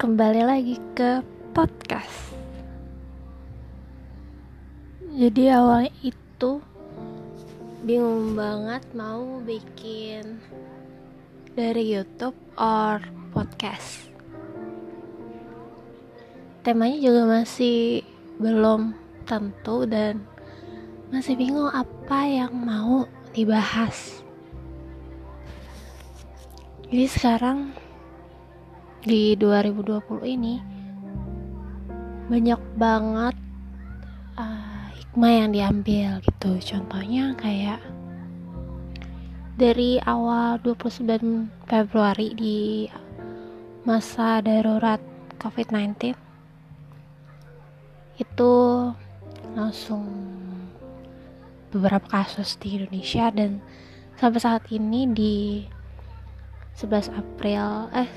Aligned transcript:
kembali 0.00 0.48
lagi 0.48 0.80
ke 0.96 1.20
podcast. 1.52 2.32
Jadi 5.12 5.52
awalnya 5.52 5.92
itu 6.00 6.64
bingung 7.84 8.32
banget 8.32 8.80
mau 8.96 9.44
bikin 9.44 10.40
dari 11.52 11.84
YouTube 11.84 12.32
or 12.56 13.04
podcast. 13.36 14.08
Temanya 16.64 16.96
juga 16.96 17.22
masih 17.28 18.00
belum 18.40 18.96
tentu 19.28 19.84
dan 19.84 20.24
masih 21.12 21.36
bingung 21.36 21.68
apa 21.76 22.24
yang 22.24 22.56
mau 22.56 23.04
dibahas. 23.36 24.24
Jadi 26.88 27.04
sekarang 27.04 27.89
di 29.00 29.32
2020 29.36 30.00
ini 30.28 30.60
banyak 32.28 32.60
banget 32.76 33.34
uh, 34.36 34.86
hikmah 34.94 35.32
yang 35.32 35.50
diambil 35.50 36.20
gitu. 36.20 36.60
Contohnya 36.60 37.32
kayak 37.40 37.80
dari 39.56 40.00
awal 40.04 40.60
29 40.62 41.48
Februari 41.68 42.32
di 42.36 42.88
masa 43.84 44.44
darurat 44.44 45.00
COVID-19 45.40 46.12
itu 48.20 48.54
langsung 49.56 50.04
beberapa 51.72 52.04
kasus 52.20 52.60
di 52.60 52.76
Indonesia 52.76 53.32
dan 53.32 53.64
sampai 54.20 54.40
saat 54.40 54.64
ini 54.68 55.08
di 55.08 55.36
11 56.76 57.16
April 57.16 57.88
eh 57.96 58.10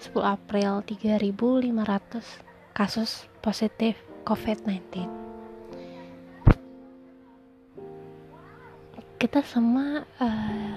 10 0.00 0.18
April 0.24 0.82
3500 0.86 2.74
kasus 2.74 3.30
positif 3.44 3.98
COVID-19 4.26 5.24
kita 9.24 9.40
semua 9.40 10.04
uh, 10.20 10.76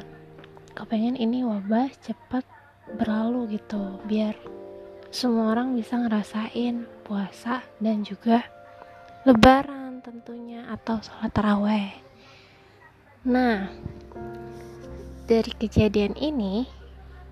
kepengen 0.72 1.20
ini 1.20 1.44
wabah 1.44 1.92
cepat 2.00 2.48
berlalu 2.96 3.60
gitu 3.60 4.00
biar 4.08 4.40
semua 5.12 5.52
orang 5.52 5.76
bisa 5.76 6.00
ngerasain 6.00 6.88
puasa 7.04 7.60
dan 7.84 8.08
juga 8.08 8.48
lebaran 9.28 10.00
tentunya 10.00 10.64
atau 10.72 11.04
sholat 11.04 11.32
taraweh. 11.36 11.92
Nah 13.28 13.68
dari 15.28 15.52
kejadian 15.60 16.16
ini 16.16 16.72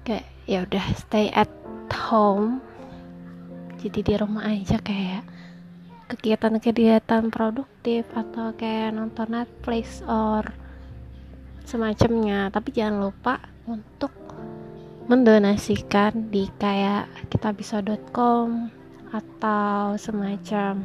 kayak 0.04 0.28
ya 0.44 0.68
udah 0.68 0.86
stay 1.00 1.32
at 1.32 1.48
home 2.10 2.62
jadi 3.86 4.00
di 4.02 4.14
rumah 4.18 4.50
aja 4.50 4.82
kayak 4.82 5.26
kegiatan-kegiatan 6.10 7.34
produktif 7.34 8.06
atau 8.14 8.54
kayak 8.54 8.94
nonton 8.94 9.30
Netflix 9.30 10.06
or 10.06 10.42
semacamnya. 11.66 12.50
Tapi 12.50 12.70
jangan 12.74 13.10
lupa 13.10 13.42
untuk 13.70 14.14
mendonasikan 15.06 16.34
di 16.34 16.50
kayak 16.58 17.30
kitabisa.com 17.30 18.74
atau 19.14 19.94
semacam 20.02 20.82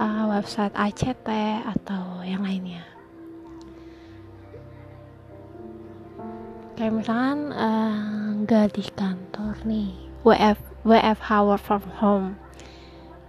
uh, 0.00 0.24
website 0.32 0.72
ACT 0.72 1.28
atau 1.68 2.24
yang 2.24 2.40
lainnya. 2.40 2.84
Kayak 6.76 6.92
misalkan 6.92 7.40
uh, 7.56 8.15
nggak 8.46 8.78
di 8.78 8.86
kantor 8.94 9.58
nih. 9.66 9.90
WF 10.22 10.54
WFH 10.86 11.30
work 11.42 11.58
from 11.66 11.82
home. 11.98 12.38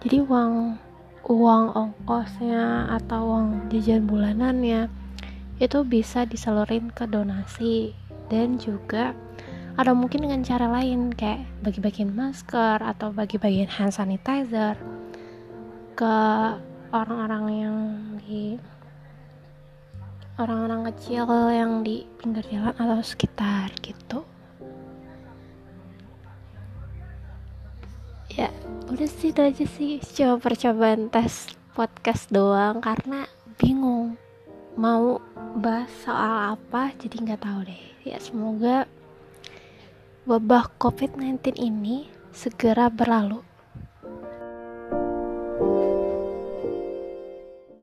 Jadi 0.05 0.21
uang 0.21 0.77
uang 1.25 1.73
ongkosnya 1.73 2.85
atau 2.93 3.33
uang 3.33 3.65
jajan 3.73 4.05
bulanannya 4.05 4.85
itu 5.57 5.81
bisa 5.81 6.29
disalurin 6.29 6.93
ke 6.93 7.09
donasi. 7.09 7.97
Dan 8.29 8.61
juga 8.61 9.17
ada 9.73 9.97
mungkin 9.97 10.29
dengan 10.29 10.45
cara 10.45 10.69
lain 10.69 11.09
kayak 11.09 11.49
bagi-bagiin 11.65 12.13
masker 12.13 12.77
atau 12.77 13.09
bagi-bagiin 13.09 13.73
hand 13.73 13.97
sanitizer 13.97 14.77
ke 15.97 16.17
orang-orang 16.93 17.45
yang 17.57 17.77
di 18.21 18.61
orang-orang 20.37 20.93
kecil 20.93 21.25
yang 21.49 21.81
di 21.81 22.05
pinggir 22.21 22.45
jalan 22.53 22.77
atau 22.77 23.01
sekitar 23.01 23.73
gitu 23.81 24.36
ya 28.37 28.53
udah 28.87 29.09
sih 29.09 29.33
itu 29.33 29.41
aja 29.41 29.65
sih. 29.65 29.97
Coba 29.99 30.37
percobaan 30.37 31.09
tes 31.09 31.49
podcast 31.73 32.29
doang 32.29 32.79
karena 32.79 33.25
bingung 33.57 34.15
mau 34.77 35.17
bahas 35.57 35.89
soal 36.05 36.53
apa 36.53 36.93
jadi 37.01 37.17
nggak 37.17 37.41
tahu 37.41 37.65
deh. 37.65 37.83
Ya 38.05 38.21
semoga 38.21 38.85
wabah 40.29 40.69
covid-19 40.77 41.57
ini 41.57 42.05
segera 42.29 42.93
berlalu 42.93 43.41